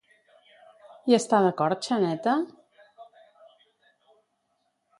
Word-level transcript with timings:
Hi 1.09 1.15
està 1.17 1.41
d'acord 1.43 1.87
Xaneta? 1.89 2.33